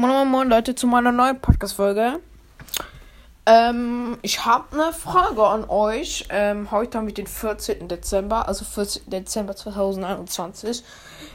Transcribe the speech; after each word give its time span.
Moin, 0.00 0.10
moin, 0.10 0.28
moin, 0.28 0.48
Leute, 0.48 0.76
zu 0.76 0.86
meiner 0.86 1.10
neuen 1.10 1.40
Podcast-Folge. 1.40 2.20
Ähm, 3.46 4.16
ich 4.22 4.44
habe 4.44 4.80
eine 4.80 4.92
Frage 4.92 5.44
an 5.44 5.64
euch. 5.68 6.28
Ähm, 6.30 6.70
heute 6.70 6.98
haben 6.98 7.08
wir 7.08 7.14
den 7.14 7.26
14. 7.26 7.88
Dezember, 7.88 8.46
also 8.46 8.64
14. 8.64 9.10
Dezember 9.10 9.56
2021. 9.56 10.84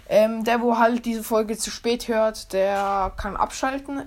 Ähm, 0.08 0.46
der, 0.46 0.62
wo 0.62 0.78
halt 0.78 1.06
diese 1.06 1.24
Folge 1.24 1.58
zu 1.58 1.72
spät 1.72 2.08
hört, 2.08 2.54
der 2.54 3.12
kann 3.18 3.36
abschalten. 3.36 4.02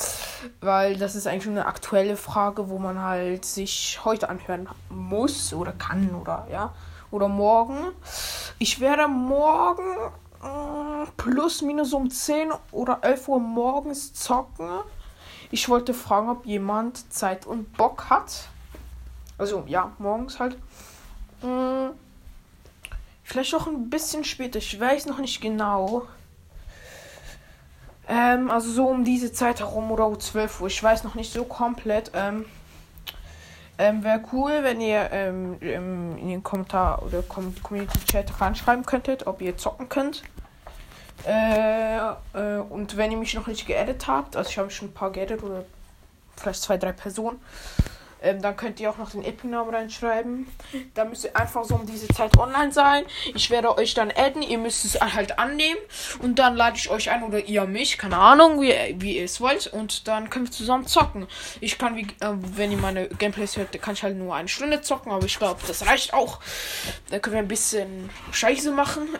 Weil 0.62 0.96
das 0.96 1.14
ist 1.14 1.26
eigentlich 1.26 1.48
eine 1.48 1.66
aktuelle 1.66 2.16
Frage, 2.16 2.70
wo 2.70 2.78
man 2.78 3.02
halt 3.02 3.44
sich 3.44 4.00
heute 4.02 4.30
anhören 4.30 4.66
muss 4.88 5.52
oder 5.52 5.72
kann 5.72 6.14
oder 6.14 6.46
ja. 6.50 6.72
Oder 7.10 7.28
morgen. 7.28 7.76
Ich 8.58 8.80
werde 8.80 9.08
morgen 9.08 9.84
plus 11.16 11.62
minus 11.62 11.92
um 11.92 12.10
10 12.10 12.52
oder 12.72 13.00
11 13.02 13.28
Uhr 13.28 13.40
morgens 13.40 14.14
zocken. 14.14 14.80
Ich 15.50 15.68
wollte 15.68 15.94
fragen, 15.94 16.30
ob 16.30 16.46
jemand 16.46 17.12
Zeit 17.12 17.46
und 17.46 17.76
Bock 17.76 18.08
hat. 18.08 18.48
Also 19.36 19.64
ja, 19.66 19.92
morgens 19.98 20.38
halt. 20.38 20.56
Hm, 21.40 21.90
vielleicht 23.24 23.54
auch 23.54 23.66
ein 23.66 23.90
bisschen 23.90 24.24
später. 24.24 24.58
Ich 24.58 24.78
weiß 24.78 25.06
noch 25.06 25.18
nicht 25.18 25.40
genau. 25.40 26.06
Ähm, 28.08 28.50
also 28.50 28.70
so 28.70 28.86
um 28.86 29.04
diese 29.04 29.32
Zeit 29.32 29.60
herum 29.60 29.90
oder 29.90 30.06
um 30.06 30.18
12 30.18 30.60
Uhr. 30.60 30.66
Ich 30.68 30.82
weiß 30.82 31.04
noch 31.04 31.14
nicht 31.14 31.32
so 31.32 31.44
komplett. 31.44 32.12
Ähm, 32.14 32.44
ähm, 33.78 34.04
Wäre 34.04 34.20
cool, 34.32 34.58
wenn 34.62 34.80
ihr 34.80 35.08
ähm, 35.10 35.56
in 35.60 36.28
den 36.28 36.42
Kommentar 36.42 37.02
oder 37.02 37.22
Community 37.22 37.98
Chat 38.04 38.40
reinschreiben 38.40 38.84
könntet, 38.84 39.26
ob 39.26 39.40
ihr 39.40 39.56
zocken 39.56 39.88
könnt. 39.88 40.22
Äh, 41.26 41.98
äh, 42.34 42.58
und 42.68 42.96
wenn 42.96 43.12
ihr 43.12 43.18
mich 43.18 43.34
noch 43.34 43.46
nicht 43.46 43.66
geaddet 43.66 44.06
habt, 44.06 44.36
also 44.36 44.48
ich 44.48 44.58
habe 44.58 44.70
schon 44.70 44.88
ein 44.88 44.94
paar 44.94 45.12
geaddet 45.12 45.42
oder 45.42 45.64
vielleicht 46.36 46.62
zwei, 46.62 46.78
drei 46.78 46.92
Personen, 46.92 47.38
ähm, 48.22 48.42
dann 48.42 48.56
könnt 48.56 48.80
ihr 48.80 48.90
auch 48.90 48.98
noch 48.98 49.10
den 49.10 49.24
Epic-Namen 49.24 49.74
reinschreiben. 49.74 50.46
Da 50.94 51.04
müsst 51.04 51.24
ihr 51.24 51.34
einfach 51.36 51.64
so 51.64 51.74
um 51.74 51.86
diese 51.86 52.08
Zeit 52.08 52.36
online 52.38 52.72
sein. 52.72 53.04
Ich 53.34 53.50
werde 53.50 53.76
euch 53.76 53.94
dann 53.94 54.10
adden. 54.10 54.42
Ihr 54.42 54.58
müsst 54.58 54.84
es 54.84 55.00
halt 55.00 55.38
annehmen. 55.38 55.80
Und 56.20 56.38
dann 56.38 56.56
lade 56.56 56.76
ich 56.76 56.90
euch 56.90 57.10
ein 57.10 57.22
oder 57.22 57.40
ihr 57.40 57.64
mich. 57.64 57.98
Keine 57.98 58.18
Ahnung, 58.18 58.60
wie, 58.60 58.74
wie 58.98 59.18
ihr 59.18 59.24
es 59.24 59.40
wollt. 59.40 59.68
Und 59.68 60.06
dann 60.06 60.28
können 60.28 60.46
wir 60.46 60.52
zusammen 60.52 60.86
zocken. 60.86 61.26
Ich 61.60 61.78
kann, 61.78 61.96
wie, 61.96 62.02
äh, 62.20 62.34
wenn 62.56 62.70
ihr 62.70 62.78
meine 62.78 63.08
Gameplays 63.08 63.56
hört, 63.56 63.80
kann 63.80 63.94
ich 63.94 64.02
halt 64.02 64.16
nur 64.16 64.34
eine 64.34 64.48
Stunde 64.48 64.82
zocken. 64.82 65.12
Aber 65.12 65.24
ich 65.24 65.38
glaube, 65.38 65.60
das 65.66 65.86
reicht 65.86 66.12
auch. 66.12 66.40
Dann 67.10 67.22
können 67.22 67.34
wir 67.34 67.42
ein 67.42 67.48
bisschen 67.48 68.10
Scheiße 68.32 68.70
machen. 68.72 69.08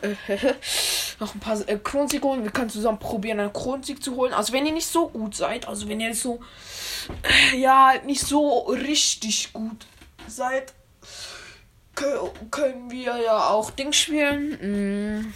noch 1.20 1.34
ein 1.34 1.40
paar 1.40 1.60
äh, 1.68 1.78
Kronsieg 1.78 2.22
holen. 2.22 2.42
Wir 2.42 2.50
können 2.50 2.70
zusammen 2.70 2.98
probieren, 2.98 3.40
einen 3.40 3.52
Kronsieg 3.52 4.02
zu 4.02 4.16
holen. 4.16 4.32
Also 4.32 4.52
wenn 4.52 4.66
ihr 4.66 4.72
nicht 4.72 4.86
so 4.86 5.08
gut 5.08 5.34
seid, 5.34 5.68
also 5.68 5.88
wenn 5.88 6.00
ihr 6.00 6.14
so 6.14 6.40
ja, 7.56 7.94
nicht 8.04 8.22
so 8.22 8.60
richtig 8.68 9.52
gut 9.52 9.86
seid, 10.26 10.72
können 11.94 12.90
wir 12.90 13.18
ja 13.18 13.48
auch 13.50 13.70
Ding 13.70 13.92
spielen. 13.92 15.20
Mm. 15.20 15.34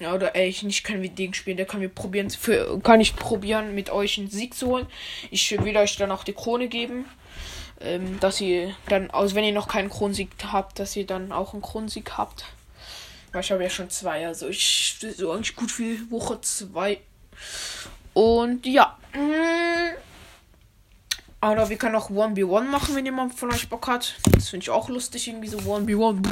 Ja, 0.00 0.14
oder 0.14 0.36
echt 0.36 0.62
nicht 0.62 0.84
können 0.84 1.02
wir 1.02 1.10
Ding 1.10 1.34
spielen. 1.34 1.56
Da 1.56 1.64
können 1.64 1.82
wir 1.82 1.88
probieren, 1.88 2.30
für, 2.30 2.78
kann 2.80 3.00
ich 3.00 3.16
probieren, 3.16 3.74
mit 3.74 3.90
euch 3.90 4.18
einen 4.18 4.30
Sieg 4.30 4.54
zu 4.54 4.68
holen. 4.68 4.86
Ich 5.30 5.50
will 5.50 5.76
euch 5.76 5.96
dann 5.96 6.12
auch 6.12 6.22
die 6.22 6.34
Krone 6.34 6.68
geben. 6.68 7.06
Ähm, 7.80 8.18
dass 8.18 8.40
ihr 8.40 8.74
dann, 8.88 9.10
also 9.10 9.36
wenn 9.36 9.44
ihr 9.44 9.52
noch 9.52 9.68
keinen 9.68 9.88
Kronsieg 9.88 10.30
habt, 10.44 10.80
dass 10.80 10.96
ihr 10.96 11.06
dann 11.06 11.30
auch 11.30 11.52
einen 11.52 11.62
Kronsieg 11.62 12.16
habt. 12.16 12.44
Weil 13.32 13.42
ich 13.42 13.52
habe 13.52 13.62
ja 13.62 13.70
schon 13.70 13.90
zwei, 13.90 14.26
also 14.26 14.48
ich 14.48 14.96
so 15.16 15.32
eigentlich 15.32 15.54
gut 15.54 15.70
für 15.70 16.10
Woche 16.10 16.40
zwei. 16.40 17.00
Und 18.14 18.66
ja. 18.66 18.98
Mm. 19.12 19.96
Oder 21.40 21.68
wir 21.68 21.76
können 21.76 21.94
auch 21.94 22.10
1v1 22.10 22.62
machen, 22.62 22.96
wenn 22.96 23.04
jemand 23.04 23.34
von 23.34 23.52
euch 23.52 23.68
Bock 23.68 23.86
hat. 23.86 24.14
Das 24.32 24.48
finde 24.48 24.64
ich 24.64 24.70
auch 24.70 24.88
lustig, 24.88 25.28
irgendwie 25.28 25.46
so 25.46 25.58
1v1. 25.58 26.26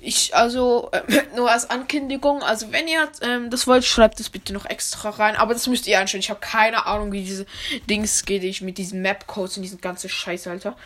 Ich, 0.00 0.34
also, 0.36 0.90
äh, 0.92 1.02
nur 1.36 1.50
als 1.50 1.70
Ankündigung, 1.70 2.42
also 2.42 2.70
wenn 2.70 2.86
ihr 2.86 3.08
ähm, 3.22 3.50
das 3.50 3.66
wollt, 3.66 3.84
schreibt 3.84 4.20
es 4.20 4.28
bitte 4.28 4.52
noch 4.52 4.66
extra 4.66 5.10
rein. 5.10 5.36
Aber 5.36 5.54
das 5.54 5.66
müsst 5.68 5.86
ihr 5.86 5.98
einstellen. 5.98 6.20
Ich 6.20 6.30
habe 6.30 6.40
keine 6.40 6.86
Ahnung, 6.86 7.12
wie 7.12 7.24
diese 7.24 7.46
Dings 7.88 8.24
geht. 8.24 8.44
Ich 8.44 8.60
mit 8.60 8.76
diesen 8.78 9.00
Map-Codes 9.00 9.56
und 9.56 9.62
diesen 9.62 9.80
ganzen 9.80 10.10
Scheiß, 10.10 10.48
Alter. 10.48 10.76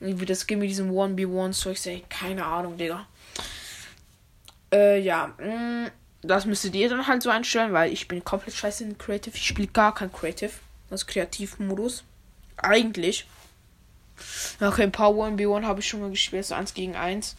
Wie 0.00 0.24
das 0.24 0.46
geht 0.46 0.58
mit 0.58 0.70
diesem 0.70 0.90
1v1 0.90 1.70
Ich 1.70 1.86
ey, 1.86 2.04
keine 2.08 2.46
Ahnung, 2.46 2.78
Digga. 2.78 3.06
Äh, 4.72 5.00
ja. 5.00 5.28
Mm, 5.38 5.90
das 6.22 6.46
müsstet 6.46 6.74
ihr 6.74 6.88
dann 6.88 7.06
halt 7.06 7.22
so 7.22 7.30
einstellen, 7.30 7.72
weil 7.72 7.92
ich 7.92 8.08
bin 8.08 8.24
komplett 8.24 8.54
scheiße 8.54 8.84
in 8.84 8.98
Creative. 8.98 9.36
Ich 9.36 9.46
spiele 9.46 9.68
gar 9.68 9.94
kein 9.94 10.12
Creative. 10.12 10.52
Das 10.90 11.06
Kreativmodus. 11.06 12.04
Eigentlich. 12.56 13.26
Okay, 14.60 14.82
ein 14.82 14.92
paar 14.92 15.10
1v1 15.10 15.64
habe 15.64 15.80
ich 15.80 15.88
schon 15.88 16.00
mal 16.00 16.10
gespielt, 16.10 16.44
so 16.44 16.54
1 16.54 16.74
gegen 16.74 16.96
1. 16.96 17.36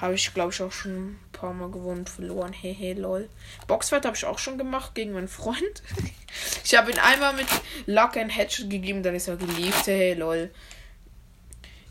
Habe 0.00 0.14
ich, 0.14 0.34
glaube 0.34 0.52
ich, 0.52 0.60
auch 0.62 0.72
schon 0.72 1.10
ein 1.10 1.20
paar 1.32 1.54
Mal 1.54 1.70
gewonnen, 1.70 2.06
verloren. 2.06 2.52
Hehe, 2.52 2.94
lol. 2.94 3.28
Boxfight 3.66 4.04
habe 4.04 4.16
ich 4.16 4.24
auch 4.24 4.38
schon 4.38 4.58
gemacht 4.58 4.94
gegen 4.94 5.12
meinen 5.12 5.28
Freund. 5.28 5.82
ich 6.64 6.76
habe 6.76 6.90
ihn 6.90 6.98
einmal 6.98 7.32
mit 7.34 7.46
Luck 7.86 8.16
and 8.16 8.34
Headshot 8.34 8.68
gegeben, 8.68 9.02
dann 9.02 9.14
ist 9.14 9.28
er 9.28 9.36
geliebt. 9.36 9.86
Hehe, 9.86 10.14
lol. 10.14 10.50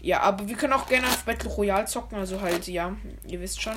Ja, 0.02 0.20
aber 0.22 0.48
wir 0.48 0.56
können 0.56 0.74
auch 0.74 0.88
gerne 0.88 1.08
auf 1.08 1.24
Battle 1.24 1.50
Royale 1.50 1.86
zocken, 1.86 2.20
also 2.20 2.40
halt, 2.42 2.68
ja, 2.68 2.96
ihr 3.28 3.42
wisst 3.42 3.60
schon. 3.60 3.76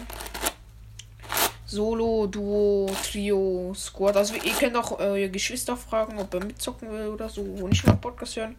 Solo, 1.70 2.26
Duo, 2.26 2.90
Trio, 3.04 3.74
Squad. 3.74 4.16
Also 4.16 4.34
ihr 4.34 4.52
könnt 4.52 4.74
auch 4.74 4.98
eure 4.98 5.28
Geschwister 5.28 5.76
fragen, 5.76 6.18
ob 6.18 6.32
er 6.32 6.42
mitzocken 6.42 6.90
will 6.90 7.08
oder 7.08 7.28
so, 7.28 7.44
wo 7.58 7.68
nicht 7.68 7.86
mal 7.86 7.92
Podcast 7.96 8.36
hören. 8.36 8.56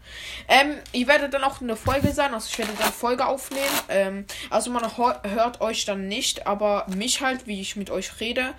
Ähm, 0.48 0.76
ihr 0.94 1.08
werdet 1.08 1.34
dann 1.34 1.44
auch 1.44 1.60
eine 1.60 1.76
Folge 1.76 2.12
sein, 2.12 2.36
also 2.36 2.48
ich 2.52 2.60
werde 2.60 2.72
dann 2.78 2.94
Folge 2.94 3.26
aufnehmen. 3.26 3.66
Ähm, 3.90 4.26
also 4.52 4.70
man 4.70 4.86
hört 4.96 5.60
euch 5.60 5.86
dann 5.86 6.08
nicht, 6.08 6.46
aber 6.46 6.86
mich 6.96 7.22
halt, 7.22 7.48
wie 7.48 7.60
ich 7.60 7.76
mit 7.76 7.90
euch 7.90 8.20
rede. 8.20 8.54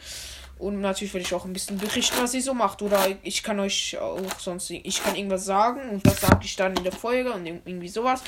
Und 0.61 0.81
natürlich 0.81 1.15
werde 1.15 1.27
ich 1.27 1.35
auch 1.35 1.47
ein 1.47 1.53
bisschen 1.53 1.79
berichten, 1.79 2.19
was 2.21 2.35
ihr 2.35 2.43
so 2.43 2.53
macht. 2.55 2.83
Oder 2.83 3.07
ich 3.23 3.43
kann 3.43 3.59
euch 3.61 3.97
auch 3.99 4.21
sonst, 4.39 4.71
ich 4.71 5.03
kann 5.03 5.17
irgendwas 5.17 5.47
sagen 5.47 5.89
und 5.91 6.07
das 6.07 6.21
sage 6.21 6.45
ich 6.45 6.55
dann 6.57 6.77
in 6.77 6.85
der 6.85 6.93
Folge 6.93 7.33
und 7.33 7.47
irgendwie 7.47 7.89
sowas. 7.89 8.23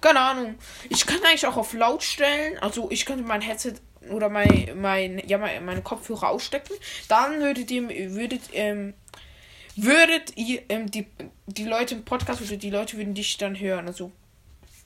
Keine 0.00 0.20
Ahnung. 0.20 0.56
Ich 0.90 1.06
kann 1.06 1.18
eigentlich 1.24 1.46
auch 1.46 1.56
auf 1.56 1.72
laut 1.72 2.02
stellen. 2.02 2.58
Also 2.58 2.90
ich 2.90 3.06
könnte 3.06 3.24
mein 3.24 3.40
Headset 3.40 3.74
oder 4.10 4.28
mein, 4.28 4.70
mein, 4.76 5.22
ja, 5.26 5.38
mein, 5.38 5.64
meine 5.64 5.82
Kopfhörer 5.82 6.28
ausstecken, 6.28 6.74
dann 7.08 7.40
würdet 7.40 7.70
ihr, 7.70 7.88
würdet, 8.14 8.42
ähm, 8.52 8.94
würdet 9.76 10.36
ihr, 10.36 10.62
ähm, 10.68 10.90
die, 10.90 11.06
die 11.46 11.64
Leute 11.64 11.94
im 11.94 12.04
Podcast 12.04 12.42
oder 12.42 12.56
die 12.56 12.70
Leute 12.70 12.96
würden 12.96 13.14
dich 13.14 13.36
dann 13.38 13.58
hören. 13.58 13.86
Also, 13.86 14.12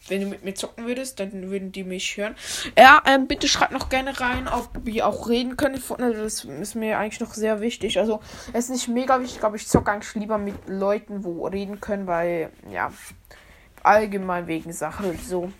wenn 0.08 0.20
du 0.20 0.26
mit 0.26 0.44
mir 0.44 0.54
zocken 0.54 0.86
würdest, 0.86 1.20
dann 1.20 1.50
würden 1.50 1.72
die 1.72 1.84
mich 1.84 2.16
hören. 2.16 2.34
Ja, 2.76 3.02
ähm, 3.06 3.26
bitte 3.28 3.48
schreibt 3.48 3.72
noch 3.72 3.88
gerne 3.88 4.18
rein, 4.20 4.48
ob 4.48 4.70
wir 4.84 5.06
auch 5.06 5.28
reden 5.28 5.56
können. 5.56 5.80
Das 5.98 6.44
ist 6.44 6.74
mir 6.74 6.98
eigentlich 6.98 7.20
noch 7.20 7.34
sehr 7.34 7.60
wichtig. 7.60 7.98
Also, 7.98 8.20
es 8.52 8.64
ist 8.64 8.70
nicht 8.70 8.88
mega 8.88 9.20
wichtig, 9.20 9.44
aber 9.44 9.56
ich 9.56 9.68
zocke 9.68 9.92
eigentlich 9.92 10.14
lieber 10.14 10.38
mit 10.38 10.56
Leuten, 10.66 11.24
wo 11.24 11.46
reden 11.46 11.80
können, 11.80 12.06
weil, 12.06 12.50
ja, 12.70 12.92
allgemein 13.82 14.46
wegen 14.46 14.72
Sachen 14.72 15.18
so. 15.18 15.52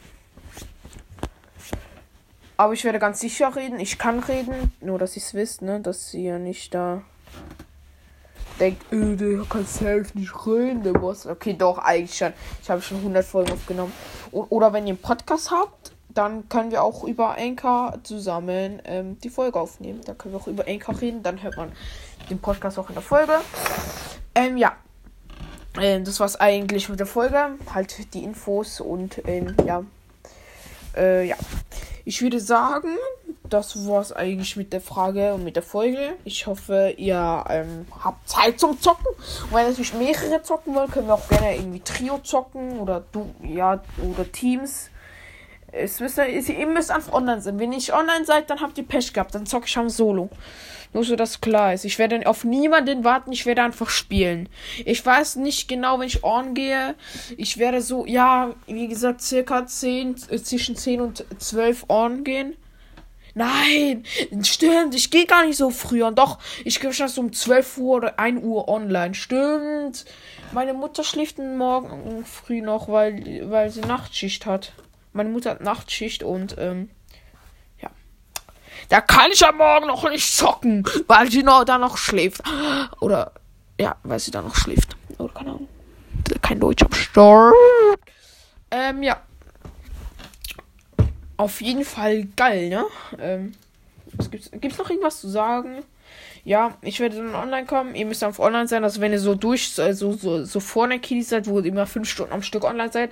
Aber 2.56 2.72
ich 2.74 2.84
werde 2.84 2.98
ganz 2.98 3.20
sicher 3.20 3.54
reden. 3.56 3.80
Ich 3.80 3.98
kann 3.98 4.20
reden. 4.20 4.72
Nur, 4.80 4.98
dass 4.98 5.16
ihr 5.16 5.22
es 5.22 5.34
wisst, 5.34 5.62
ne? 5.62 5.80
Dass 5.80 6.14
ihr 6.14 6.38
nicht 6.38 6.74
da 6.74 7.02
denkt, 8.58 8.92
äh, 8.92 9.16
der 9.16 9.44
kann 9.44 9.66
selbst 9.66 10.14
nicht 10.14 10.32
reden, 10.46 10.82
der 10.82 10.92
Boss. 10.92 11.26
Okay, 11.26 11.54
doch, 11.54 11.78
eigentlich 11.78 12.16
schon. 12.16 12.32
Ich 12.62 12.70
habe 12.70 12.82
schon 12.82 12.98
100 12.98 13.24
Folgen 13.24 13.52
aufgenommen. 13.52 13.92
oder 14.30 14.72
wenn 14.72 14.86
ihr 14.86 14.94
einen 14.94 15.02
Podcast 15.02 15.50
habt, 15.50 15.92
dann 16.14 16.48
können 16.48 16.70
wir 16.70 16.82
auch 16.82 17.04
über 17.04 17.36
Anchor 17.38 17.98
zusammen 18.02 18.80
ähm, 18.84 19.18
die 19.20 19.30
Folge 19.30 19.58
aufnehmen. 19.58 20.00
Dann 20.04 20.18
können 20.18 20.34
wir 20.34 20.40
auch 20.40 20.46
über 20.46 20.66
Anchor 20.66 21.00
reden. 21.00 21.22
Dann 21.22 21.42
hört 21.42 21.56
man 21.56 21.72
den 22.30 22.38
Podcast 22.38 22.78
auch 22.78 22.88
in 22.88 22.94
der 22.94 23.02
Folge. 23.02 23.32
Ähm, 24.34 24.56
ja. 24.56 24.76
Ähm, 25.80 26.04
das 26.04 26.20
war's 26.20 26.36
eigentlich 26.36 26.88
mit 26.88 26.98
der 26.98 27.06
Folge. 27.06 27.56
Halt 27.72 28.14
die 28.14 28.24
Infos 28.24 28.80
und 28.80 29.22
ähm, 29.26 29.54
ja. 29.66 29.84
Äh, 30.96 31.26
ja. 31.26 31.36
Ich 32.04 32.20
würde 32.20 32.40
sagen, 32.40 32.96
das 33.52 33.86
war 33.86 34.00
es 34.00 34.12
eigentlich 34.12 34.56
mit 34.56 34.72
der 34.72 34.80
Frage 34.80 35.34
und 35.34 35.44
mit 35.44 35.56
der 35.56 35.62
Folge. 35.62 36.14
Ich 36.24 36.46
hoffe, 36.46 36.94
ihr 36.96 37.44
ähm, 37.48 37.86
habt 38.02 38.28
Zeit 38.28 38.58
zum 38.58 38.80
Zocken. 38.80 39.06
Und 39.06 39.52
wenn 39.52 39.66
natürlich 39.66 39.94
mehrere 39.94 40.42
zocken 40.42 40.74
wollen, 40.74 40.90
können 40.90 41.08
wir 41.08 41.14
auch 41.14 41.28
gerne 41.28 41.56
irgendwie 41.56 41.80
Trio 41.80 42.18
zocken 42.18 42.78
oder 42.78 43.04
du, 43.12 43.34
ja, 43.42 43.82
oder 44.02 44.30
Teams. 44.30 44.88
Es 45.70 46.00
müsst, 46.00 46.18
ihr 46.18 46.66
müsst 46.66 46.90
einfach 46.90 47.12
online 47.12 47.40
sein. 47.40 47.58
Wenn 47.58 47.72
ihr 47.72 47.78
nicht 47.78 47.94
online 47.94 48.24
seid, 48.24 48.50
dann 48.50 48.60
habt 48.60 48.76
ihr 48.78 48.86
Pech 48.86 49.12
gehabt. 49.12 49.34
Dann 49.34 49.46
zocke 49.46 49.66
ich 49.66 49.76
am 49.76 49.88
Solo. 49.88 50.28
Nur 50.92 51.04
so, 51.04 51.16
dass 51.16 51.40
klar 51.40 51.72
ist. 51.72 51.84
Ich 51.84 51.98
werde 51.98 52.26
auf 52.26 52.44
niemanden 52.44 53.04
warten. 53.04 53.32
Ich 53.32 53.46
werde 53.46 53.62
einfach 53.62 53.88
spielen. 53.88 54.48
Ich 54.84 55.04
weiß 55.04 55.36
nicht 55.36 55.68
genau, 55.68 55.98
wenn 55.98 56.06
ich 56.06 56.22
on 56.24 56.54
gehe. 56.54 56.94
Ich 57.38 57.56
werde 57.56 57.80
so, 57.80 58.04
ja, 58.04 58.54
wie 58.66 58.88
gesagt, 58.88 59.22
circa 59.22 59.66
10, 59.66 60.16
äh, 60.28 60.38
zwischen 60.42 60.76
10 60.76 61.00
und 61.00 61.24
12 61.38 61.86
on 61.88 62.24
gehen. 62.24 62.56
Nein, 63.34 64.04
stimmt, 64.42 64.94
ich 64.94 65.10
gehe 65.10 65.24
gar 65.24 65.46
nicht 65.46 65.56
so 65.56 65.70
früh 65.70 66.02
und 66.02 66.18
doch, 66.18 66.38
ich 66.64 66.80
gehe 66.80 66.92
schon 66.92 67.08
so 67.08 67.22
um 67.22 67.32
12 67.32 67.78
Uhr 67.78 67.96
oder 67.96 68.18
1 68.18 68.42
Uhr 68.42 68.68
online. 68.68 69.14
Stimmt. 69.14 70.04
Meine 70.52 70.74
Mutter 70.74 71.02
schläft 71.02 71.38
morgen 71.38 72.26
früh 72.26 72.60
noch, 72.60 72.88
weil, 72.88 73.50
weil 73.50 73.70
sie 73.70 73.80
Nachtschicht 73.80 74.44
hat. 74.44 74.72
Meine 75.14 75.30
Mutter 75.30 75.50
hat 75.50 75.62
Nachtschicht 75.62 76.22
und 76.22 76.56
ähm, 76.58 76.90
ja. 77.80 77.90
Da 78.90 79.00
kann 79.00 79.30
ich 79.32 79.40
ja 79.40 79.52
morgen 79.52 79.86
noch 79.86 80.08
nicht 80.10 80.30
zocken, 80.30 80.84
weil 81.06 81.30
sie 81.30 81.42
noch 81.42 81.64
da 81.64 81.78
noch 81.78 81.96
schläft. 81.96 82.42
Oder 83.00 83.32
ja, 83.80 83.96
weil 84.02 84.18
sie 84.18 84.30
da 84.30 84.42
noch 84.42 84.56
schläft. 84.56 84.96
Oder 85.16 85.32
keine 85.32 85.50
Ahnung. 85.50 85.68
Kein 86.42 86.60
Deutsch 86.60 86.82
am 86.82 86.92
Start. 86.92 87.54
Ähm, 88.70 89.02
ja 89.02 89.22
auf 91.42 91.60
jeden 91.60 91.84
Fall 91.84 92.26
geil, 92.36 92.68
ne? 92.68 92.84
Ähm, 93.20 93.52
was 94.14 94.30
gibt's, 94.30 94.50
gibt's 94.52 94.78
noch 94.78 94.88
irgendwas 94.90 95.20
zu 95.20 95.28
sagen? 95.28 95.82
Ja, 96.44 96.76
ich 96.82 96.98
werde 97.00 97.16
dann 97.16 97.34
online 97.34 97.66
kommen. 97.66 97.94
Ihr 97.94 98.06
müsst 98.06 98.24
auf 98.24 98.40
online 98.40 98.66
sein. 98.66 98.82
Also 98.82 99.00
wenn 99.00 99.12
ihr 99.12 99.20
so 99.20 99.34
durch, 99.34 99.78
also 99.78 100.12
so, 100.12 100.44
so 100.44 100.60
vorne 100.60 100.98
Kiddies 100.98 101.28
seid, 101.28 101.46
wo 101.46 101.60
ihr 101.60 101.66
immer 101.66 101.86
fünf 101.86 102.08
Stunden 102.08 102.32
am 102.32 102.42
Stück 102.42 102.64
online 102.64 102.90
seid, 102.90 103.10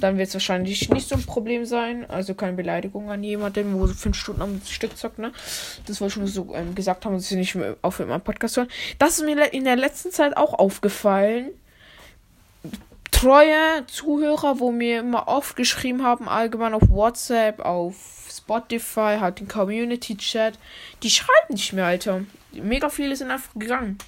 dann 0.00 0.18
wird 0.18 0.28
es 0.28 0.34
wahrscheinlich 0.34 0.90
nicht 0.90 1.08
so 1.08 1.14
ein 1.14 1.24
Problem 1.24 1.64
sein. 1.64 2.08
Also 2.08 2.34
keine 2.34 2.52
Beleidigung 2.52 3.10
an 3.10 3.24
jemanden, 3.24 3.74
wo 3.74 3.86
so 3.86 3.94
fünf 3.94 4.16
Stunden 4.16 4.42
am 4.42 4.60
Stück 4.66 4.96
zockt, 4.98 5.18
ne? 5.18 5.32
Das 5.86 6.00
wollte 6.00 6.12
ich 6.12 6.18
nur 6.18 6.28
so 6.28 6.54
ähm, 6.54 6.74
gesagt 6.74 7.04
haben, 7.04 7.14
dass 7.14 7.30
ich 7.30 7.36
nicht 7.38 7.54
mehr 7.54 7.76
auf 7.80 7.98
meinem 8.00 8.20
Podcast 8.20 8.56
hören. 8.56 8.68
Das 8.98 9.18
ist 9.18 9.24
mir 9.24 9.52
in 9.52 9.64
der 9.64 9.76
letzten 9.76 10.10
Zeit 10.10 10.36
auch 10.36 10.54
aufgefallen 10.54 11.50
treue 13.22 13.86
Zuhörer, 13.86 14.58
wo 14.58 14.72
mir 14.72 14.98
immer 14.98 15.28
oft 15.28 15.54
geschrieben 15.54 16.02
haben, 16.02 16.28
allgemein 16.28 16.74
auf 16.74 16.82
WhatsApp, 16.88 17.60
auf 17.60 17.94
Spotify, 18.28 19.18
halt 19.20 19.38
den 19.38 19.46
Community-Chat, 19.46 20.58
die 21.04 21.10
schreiben 21.10 21.50
nicht 21.50 21.72
mehr, 21.72 21.86
Alter. 21.86 22.22
Mega 22.52 22.88
viele 22.88 23.14
sind 23.14 23.30
einfach 23.30 23.54
gegangen. 23.54 23.98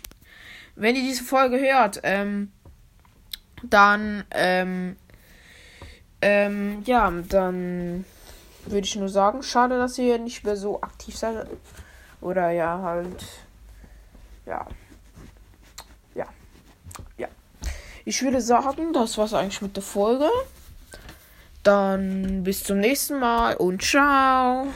Wenn 0.74 0.96
ihr 0.96 1.02
diese 1.02 1.22
Folge 1.22 1.60
hört, 1.60 2.00
ähm, 2.02 2.50
dann, 3.62 4.24
ähm, 4.32 4.96
ähm, 6.20 6.82
ja, 6.84 7.12
dann 7.28 8.04
würde 8.66 8.86
ich 8.86 8.96
nur 8.96 9.08
sagen, 9.08 9.44
schade, 9.44 9.78
dass 9.78 9.96
ihr 9.96 10.18
nicht 10.18 10.42
mehr 10.44 10.56
so 10.56 10.82
aktiv 10.82 11.16
seid. 11.16 11.46
Oder 12.20 12.50
ja, 12.50 12.80
halt, 12.82 13.24
ja. 14.44 14.66
Ich 18.06 18.22
würde 18.22 18.40
sagen, 18.40 18.92
das 18.92 19.16
war's 19.16 19.32
eigentlich 19.32 19.62
mit 19.62 19.76
der 19.76 19.82
Folge. 19.82 20.28
Dann 21.62 22.44
bis 22.44 22.62
zum 22.62 22.78
nächsten 22.78 23.18
Mal 23.18 23.56
und 23.56 23.82
ciao. 23.82 24.66